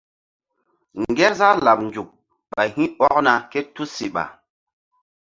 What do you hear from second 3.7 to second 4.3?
tusiɓa.